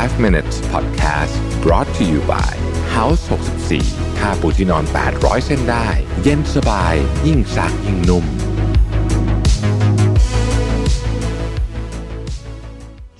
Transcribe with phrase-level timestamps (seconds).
[0.00, 2.52] 5 minutes podcast brought to you by
[2.96, 3.22] House
[3.70, 4.84] 64ค่าปูที่นอน
[5.14, 5.88] 800 เส้นได้
[6.22, 6.94] เย็นสบาย
[7.26, 8.24] ยิ่งซักยิ่งนุ่ม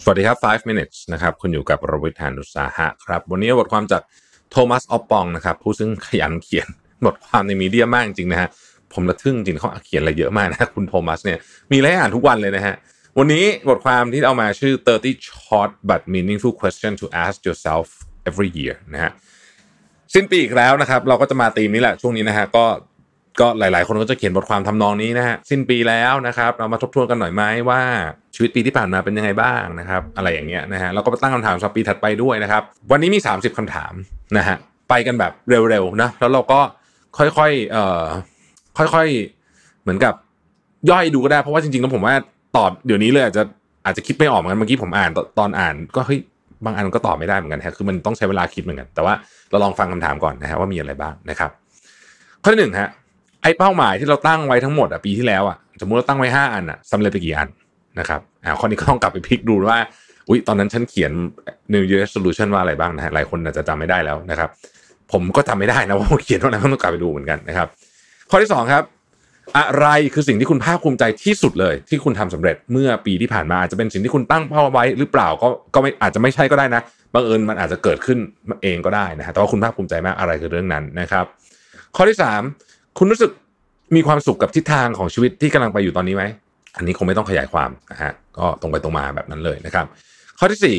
[0.03, 4.03] สวัสดีครับ 5 minutes นะครับ คุณอยู่กับรวิทยานุสาหะครับ วันนี้บทความจาก
[4.51, 6.69] โทมัสออปปองนะครับ ผู้ซึ่งขยันเขียน
[7.07, 8.49] บทความในมีเดียมากจริงนะฮะ
[8.93, 11.39] ผมระทึ่งจริงเขาเขียนอะไรเยอะมากนะ คุณโทมัสเนี่ย
[11.73, 12.77] มีอะไรอ่านทุกวันเลยนะฮะ
[13.19, 14.75] วันนี้บทความที่เอามาชื่อ
[15.05, 17.87] 30 short but meaningful question to ask yourself
[18.29, 19.13] every year นะฮะ
[20.15, 22.65] สิ้นปีอีกแล้วนะครับ เราก็จะมาตีมนี้แหละช่วงนี้นะฮะก็
[23.41, 27.81] ก็หลาย ๆ คนก็จะเขียนบทความทำนองนี้นะฮะสิ้นปีแล้วนะครับ เรามาทบทวนกันหน่อยไหมว่า
[28.35, 33.93] ชีวิตปีที่ผ่านมาเป็นยังไงบ้างนะครับ อะไรอย่างเงี้ยนะฮะแล้วก็ตั้งคำถามสำหรับปีถัดไปด้วยนะครับ วันนี้มี 30คำถาม
[34.39, 34.57] นะฮะ
[34.91, 36.61] ไปกันแบบเร็ว ๆ นะ แล้วเราก็
[37.19, 38.05] ค่อย ๆ เอ่อ
[38.79, 39.07] ค่อย
[39.45, 40.15] ๆ เหมือนกับ
[40.91, 42.15] ย่อยดูก็ได้เพราะว่าจริง ๆ แล้วผมว่า
[42.57, 43.43] ตอบเดี๋ยวนี้เลยอาจจะ
[43.85, 46.21] อาจจะคิดไม่ออกเหมือนกันเมื่อกี้ผมอ่านตอนอ่าน ก็เฮ้ย
[46.65, 49.15] บางอันก็ตอบไม่ได้เหมือนกันฮะคือมันต้องใช้เวลาคิดเหมือนกัน แต่ว่า
[49.51, 51.51] เราลองฟังคำถามก่อนนะฮะว่ามีอะไรบ้างนะครับ
[52.43, 52.89] ข้อที่หนึ่งฮะ
[53.43, 57.49] ไอ้เป้าหมายที่เราตั้งไว้ทั้งหมดอะปีที่แล้วอะสมมติเราตั้งไว้ห้าอันอะสำเร็จไปกี่อัน
[57.99, 59.79] นะครับอ่าข้อนี้ก็ต้องกลับไปพลิกดูว่า
[60.29, 61.13] อุ้ยตอนนั้นฉันเขียน
[61.73, 64.51] New Year Resolution ว่าอะไรบ้างนะฮะหลายคนอาจจะจำไม่ได้แล้วนะครับ
[65.13, 67.69] ผมก็จำไม่ได้นะว่าผมเขียนว่าอะไรต้องกลับไปดูเหมือนกันนะครับ
[68.31, 68.83] ข้อที่สองครับ
[69.59, 76.83] อะไรคือสิ่งที่คุณภาคภูมิใจที่สุดเลย ที่คุณทำสำเร็จเมื่อปีที่ผ่านมาอาจจะเป็นสิ่งที่คุณตั้งเป้าไว้หรือเปล่าก็ก็ไม่อาจจะไม่ใช่ก็ได้นะ
[77.15, 78.19] บังเอิญมันอาจจะเกิดขึ้น
[78.63, 81.25] เองก็ได้นะฮะแต่ว่าคุณภาคภูมิใจมากอะไรคือเรื่องนั้นนะครับ
[81.97, 82.43] ข้อที่สาม
[82.99, 83.31] คุณรู้สึก
[83.97, 86.25] มีความสุขกับทิศทางของชีวิตที่กำลังไปอยู่ตอนนี้ไหม
[86.77, 89.87] อันนี้คงไม่ต้องขยายความนะฮะก็ตรงไปตรงมาแบบนั้นเลยนะครับ
[90.39, 90.77] ข้อที่สี่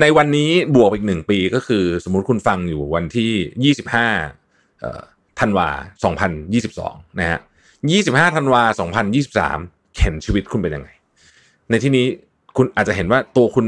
[0.00, 3.32] ในวันนี้บวกอีกหนึ่งปีก็คือ สมมุติคุณฟังอยู่วันที่
[3.64, 4.08] ยี่สิบห้า
[5.40, 5.68] ธันวา
[6.04, 7.38] สองพันยี่สิบสองนะฮะ
[7.80, 8.62] 25ธันวา
[9.30, 10.88] 2023 เห็นชีวิตคุณเป็นยังไง
[11.70, 12.06] ในที่นี้
[12.56, 13.66] คุณอาจจะเห็นว่าตัวคุณ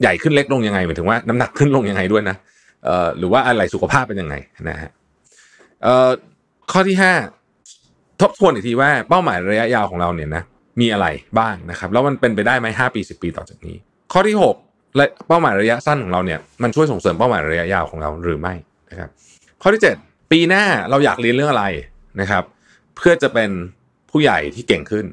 [0.00, 2.36] ใหญ่ขึ้นเล็กลงยังไงหมายถึงว่าน้ำหนักขึ้นลงยังไงด้วยนะ
[2.84, 4.34] เอ่อหรือว่าอะไรสุขภาพเป็นยังไง
[4.68, 4.90] นะฮะ
[5.82, 6.10] เอ่อ
[6.72, 7.12] ข้อที่ห้า
[8.20, 10.42] ทบทวนอีกทีว่าเป้าหมายระยะยาวของเราเนี่ยนะ
[10.80, 11.06] มีอะไร
[11.38, 13.76] บ้างนะครับ แล้วมันเป็นไปได้ไหมห้าปีสิบปีต่อจากนี้
[14.12, 14.56] ข้อที่หก
[14.96, 18.54] และเป้าหมายระยะสั้นของเราเนี่ยมันช่วยส่งเสริมเป้าหมายระยะยาวของเราหรือไม่
[18.90, 19.10] นะครับ
[19.62, 19.96] ข้อที่เจ็ด
[20.32, 21.64] ปีหน้าเราอยากเรียนเรื่องอะไร
[22.20, 22.44] นะครับ
[22.96, 23.50] เพื่อจะเป็น
[24.10, 25.04] ผู้ใหญ่ที่เก่งขึ้น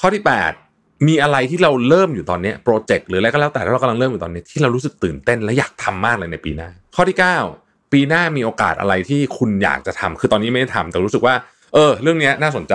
[0.00, 0.22] ข้อที่
[0.64, 7.16] 8 มีอะไรที่เราเริ่มอยู่ตอนนี้โปรเจกต์หรืออะไรก็แล้วแต่ที่เรากำลังเริ่มอยู่ตอนนี้ที่เรารู้สึกตื่นเต้นและอยากทำมากเลยในปีหน้า ข้อที่
[7.54, 11.34] 9 ปีหน้ามีโอกาสอะไรที่คุณอยากจะทำคือตอนนี้ไม่ได้ทำแต่รู้สึกว่า
[11.74, 12.74] เออ เรื่องนี้น่าสนใจ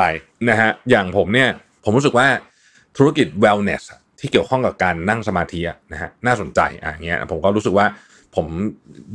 [0.49, 1.49] นะฮะอย่างผมเนี่ย
[1.83, 2.27] ผมรู้สึกว่า
[2.97, 3.83] ธุรกิจ wellness
[4.19, 5.59] ที่เกี่ยวข้องกับการนั่งสมาธิ
[5.91, 7.85] นะฮะน่าสนใจอะเงี้ยผมก็รู้สึกว่า
[8.35, 8.47] ผม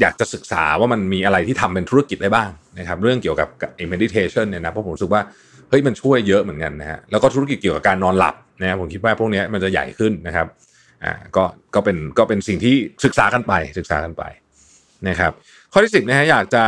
[0.00, 5.22] อยากจะศึกษาว่ามันมีอะไรที่ทำเป็นธุรกิจได้บ้างนะครับเรื่องเกี่ยวกับไอ้ meditation เนี่ยนะเพราะผมรู้สึกว่า
[5.68, 10.46] เฮ้ยมันช่วยเยอะเหมือนกันนะฮะแล้วก็ธุรกิจเกี่ยวกับการนอนหลับนะผมคิดว่าพวกนี้มันจะใหญ่ขึ้นนะครับ
[11.04, 11.44] อ่าก็
[11.74, 12.74] ก็เป็นก็เป็นสิ่งที่
[13.04, 14.22] ศึกษากันไปศึกษากันไป
[15.08, 15.32] นะครับ
[15.72, 16.62] ข้อที่สิบนะฮะอยากจะ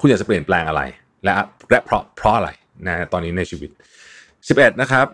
[0.00, 0.82] คุณอยากจะเปลี่ยนแปลงอะไร
[1.24, 1.32] และ
[1.70, 2.50] และเพราะเพราะอะไร
[2.86, 3.70] นะตอนนี้ในชีวิต
[4.26, 5.06] 11 นะครับ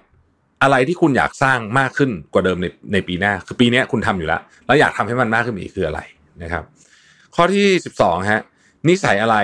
[0.62, 6.00] อะไรที่คุณอยากสร้างมากขึ้นกว่าเดิมในในปีหน้า คือปีนี้คุณทำอยู่แล้ว แล้วอยากทำให้มันมากขึ้นอีกคืออะไร
[6.42, 6.64] นะครับ
[7.34, 7.66] ข้อที่
[7.98, 8.42] 12ฮะ
[8.88, 9.36] นิสัยอะไร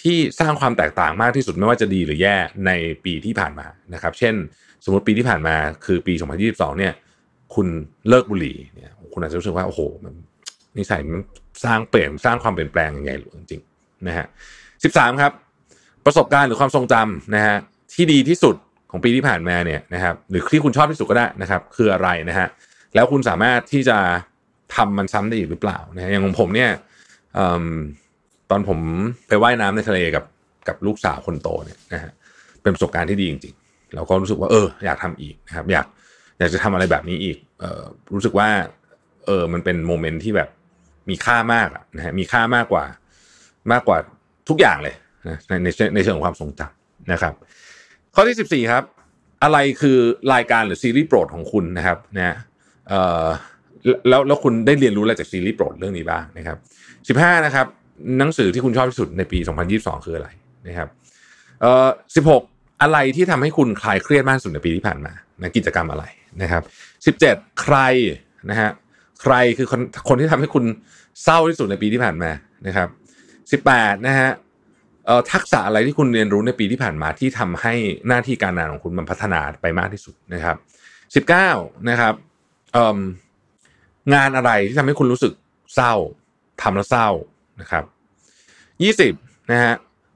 [0.00, 2.36] ที่สร้างความแตกต่างมากที่สุดไม่ว่าจะดีหรือแย่
[2.66, 2.70] ใน
[3.04, 4.34] ปีที่ผ่านมานะครับ เช่น
[4.84, 6.14] สมมติปีที่ผ่านมาคือปี
[6.46, 6.92] 2022 เนี่ย
[7.54, 7.66] คุณ
[8.08, 10.14] เลิกบุหรี่เนี่ยคุณอาจจะรู้สึกว่าโอ้โหมัน
[10.78, 11.20] นิสัยมัน
[11.64, 14.26] สร้างเปลี่ยนสร้างความเปลี่ยนแปลงยังไงหรือจริงๆนะฮะ
[14.72, 15.32] 13ครับ
[16.06, 17.56] ประสบการณ์หรือความทรงจำนะฮะ
[17.94, 18.54] ที่ดีที่สุด
[18.90, 22.48] ของปีที่ผ่านมาเนี่ยนะครับหรือที่คุณชอบที่สุดก็ได้นะครับ คืออะไรนะฮะ
[22.94, 23.98] แล้วคุณสามารถที่จะ
[24.74, 26.70] ทำมันซ้ำได้อีกหรือเปล่านะฮะอย่างของผมเนี่ย
[28.50, 28.78] ตอนผม
[29.28, 30.24] ไปไว่ายน้ำในทะเลกับ
[30.68, 32.12] กับลูกสาวคนโตเนี่ยนะฮะ
[32.62, 35.86] เป็นประสบการณ์ที่ดีจริงๆ เราก็รู้สึกว่าเออ อยากทำอีกนะครับ อยาก
[36.38, 37.82] อยากจะทำอะไรแบบนี้อีกเออ
[38.14, 38.48] รู้สึกว่า
[39.26, 40.48] เออมันเป็นโมเมนต์ที่แบบ
[41.08, 42.84] มีค่ามากนะฮะมีค่ามากกว่า
[43.72, 43.98] มากกว่า
[44.48, 44.94] ทุกอย่างเลย
[45.28, 47.34] นะในในในเชิงของความทรงจำนะครับ
[48.14, 48.84] ข้อที่สิบสี่ครับ
[49.42, 49.98] อะไรคือ
[50.34, 52.36] รายการหรือซีรีส์โปรดของคุณนะครับนะ
[52.88, 53.26] เอ่อ
[54.08, 56.56] แล้วแล้วคุณได้เรียนรู้อะไรจากซีรีส์โปรดเรื่องนี้บ้างนะครับ
[57.08, 57.66] สิบห้านะครับ
[58.18, 59.38] หนังสือที่คุณชอบที่สุดในปี
[59.72, 60.28] 2022 คืออะไร
[60.68, 60.88] นะครับ
[61.60, 62.42] เอ่อสิบหก
[62.82, 65.12] อะไรที่ทำให้คุณคลายเครียดมากสุดในปีที่ผ่านมา
[65.42, 66.04] นะกิจกรรมอะไร
[66.42, 66.62] นะครับ
[67.06, 67.76] สิบเจ็ดใคร
[68.50, 68.70] นะฮะ
[69.22, 70.64] ใครคือคนคนที่ทำให้คุณ
[71.22, 72.30] เศร้าที่สุดในปีที่ผ่านมา
[72.66, 72.88] นะครับ
[73.52, 74.30] สิบแปดนะฮะ
[75.06, 77.74] เอ่อทักษะอะไรที่คุณเรียนรู้ในปีที่ผ่านมาที่ทำให้
[78.08, 80.56] หน้าที่การงานของคุณมันพัฒนาไปมากที่สุดนะครับ
[81.14, 81.50] สิบเก้า
[81.90, 82.14] นะครับ
[82.72, 82.98] เอ่อ
[84.14, 85.32] งานอะไรที่ทำให้คุณรู้สึก
[85.74, 85.94] เศร้า
[86.62, 87.08] ทำแล้วเศร้า
[87.60, 87.84] นะครับ
[88.82, 89.12] ยี่สิบ
[89.50, 89.74] นะฮะ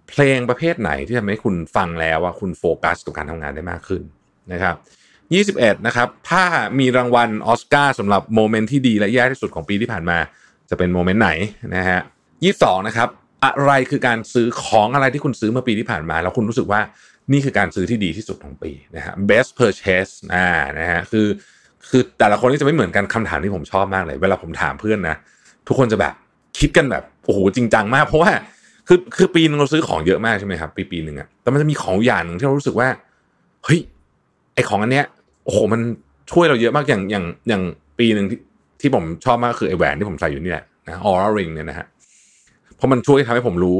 [0.09, 4.03] เพลงประเภทไหนที่ทำให้คุณฟังแล้วว่าคุณโฟกัสกับการทำงานได้มากขึ้น
[4.53, 4.75] นะครับ
[5.35, 6.45] ยี่สิบเอ็ดนะครับถ้า
[6.79, 10.19] มีรางวัลออสการ์สำหรับ moment ที่ดีและแย่ที่สุดของปีที่ผ่านมา
[10.71, 11.31] จะเป็น moment ไหน
[11.77, 12.01] นะฮะ
[12.45, 13.09] ยี่สองนะครับ
[13.45, 16.81] อะไรคือการซื้อของอะไรที่คุณซื้อเมื่อปีที่ผ่านมา แล้วคุณรู้สึกว่า
[17.33, 20.49] นี่คือการซื้อที่ดีที่สุดของปีนะฮะ best purchase อ่า
[20.79, 21.27] นะฮะคือ
[21.89, 25.17] คือแต่ละคนนี่จะไม่เหมือนกันคำถามที่ผมชอบมากเลย เวลาผมถามเพื่อนนะ
[25.69, 26.15] ทุกคนจะแบบ
[26.59, 28.31] คิดกันแบบโอ้โหจริงจังมาก เพราะว่า
[28.89, 32.89] คือคือปีนึงเราซื้อของเยอะมากใช่ไหมครับปีปีหนึ่งอะแต่มันจะมีของอย่างหนึ่งที่เรารู้สึกว่า
[33.65, 33.81] เฮ้ย
[34.55, 35.07] ไอของอันเนี้ย
[35.45, 35.81] โอ้โหมัน
[36.33, 37.63] ช่วยเราเยอะมากอย่างอย่างอย่าง
[37.99, 38.39] ปีหนึ่งที่
[38.81, 41.87] ที่ผมชอบมากคือไอแหวนที่ผมใส่อยู่นี่แหละนะออร่าริงเนี่ยนะฮะ
[42.77, 43.77] เพราะมันช่วยทำให้ผมรู้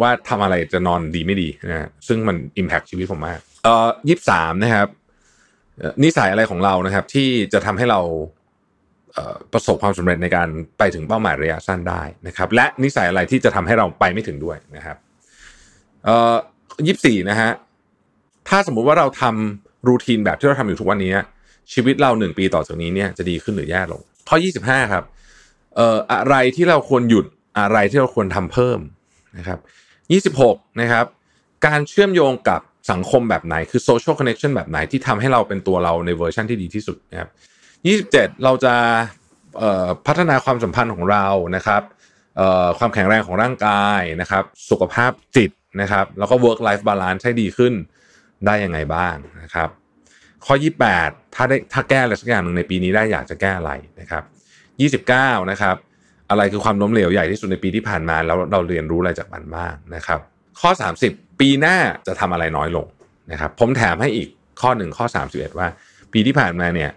[0.00, 4.88] ว่าทำอะไรจะนอนดีไม่ดีนะซึ่งมันอิมแพคชีวิตผมมากเอ่อยี่สามนะครับ
[6.04, 8.00] นิสัยอะไรของเรานะครับ ที่จะทำให้เรา
[9.52, 10.48] ประสบความสำเร็จในการ
[10.78, 14.96] ไปถึงเป้าหมายระยะสั้นได้นะครับ และนิสัยอะไรที่จะทำให้เราไปไม่ถึงด้วยนะครับ
[16.04, 16.34] เอ่อ
[16.86, 17.50] ยี่สี่นะฮะ
[18.48, 21.12] ถ้าสมมุติว่าเราทำรูทีนแบบที่เราทำอยู่ทุกวันนี้
[21.72, 25.04] ชีวิตเราหนึ่งปีต่อจากนี้เนี่ยจะดีขึ้นหรือแย่ลงข้อยี่สิบห้าครับ
[25.76, 27.26] เอ่ออะไรที่เราควรหยุด
[27.58, 28.78] อะไรที่เราควรทำเพิ่ม
[29.38, 29.58] นะครับ
[30.12, 31.06] ยี่สิบหกนะครับ
[31.66, 32.60] การเชื่อมโยงกับ
[32.90, 37.28] สังคมแบบไหนคือ social connection แบบไหนที่ทำให้เราเป็นตัวเราในเวอร์ชันที่ดีที่สุดนะครับ
[38.06, 38.74] 27 เราจะ
[40.06, 41.82] พัฒนาความสัมพันธ์ของเรานะครับ
[42.78, 45.50] ความแข็งแรงของร่างกายนะครับ สุขภาพจิต
[45.80, 47.72] นะครับ แล้วก็ work life balance ให้ดีขึ้น
[48.46, 49.68] ได้ยังไงบ้างนะครับ
[50.46, 50.54] ข้อ
[50.94, 54.24] 28 ถ้าได้ถ้าแก้อะไรสักอย่างหนึ่งในปีนี้ได้อยากจะแก้อะไรนะครับ
[55.40, 55.76] 29 นะครับ
[56.30, 60.20] อะไรคือความล้มเหลวใหญ่ที่สุดในปีที่ผ่านมาแล้วเราเรียนรู้อะไรจากมันบ้างนะครับ
[60.60, 60.70] ข้อ
[61.06, 61.76] 30 ปีหน้า
[62.06, 62.86] จะทำอะไรน้อยลง
[63.32, 64.28] นะครับผมแถมให้อีก
[64.60, 65.68] ข้อหนึ่งข้อ 31 ว่า
[66.12, 66.90] ปีที่ผ่านมาเนี่ย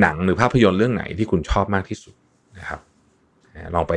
[0.00, 2.14] หนังหรือภาพยนตร์เรื่องไหนที่คุณชอบมากที่สุด
[2.58, 2.80] นะครับ
[3.74, 3.94] ลองไป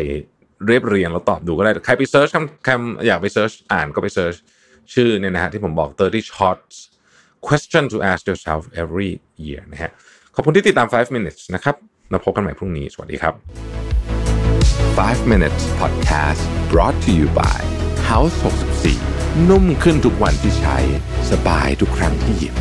[0.67, 4.35] เรียบเรียงแล้วตอบดูก็ได้ใครไป search คำคำอยากไป search อ่านก็ไป search
[4.93, 6.75] ชื่อเนี่ยนะฮะที่ผมบอก 30 short
[7.47, 9.11] questions to ask yourself every
[9.45, 9.91] year นะฮะ
[10.35, 11.75] ขอบคุณที่ติดตาม 5 minutes นะครับ
[12.13, 13.33] มาพบกันใหม่พรุ่งนี้ สวัสดีครับ
[14.97, 16.41] 5 minutes podcast
[16.71, 17.76] brought to you by
[18.09, 18.35] House
[18.93, 20.77] 64 นุ่มขึ้นทุกวันที่ใช้
[21.31, 22.53] สบายทุกครั้งที่หยิบ